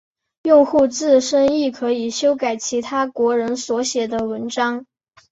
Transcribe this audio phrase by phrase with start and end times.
[0.41, 4.87] 用户自身亦可以修改其他国人所写的文章。